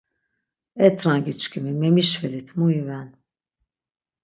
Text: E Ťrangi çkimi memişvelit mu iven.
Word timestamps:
E 0.85 0.87
Ťrangi 0.99 1.33
çkimi 1.41 1.71
memişvelit 1.81 2.49
mu 2.57 2.67
iven. 2.79 3.09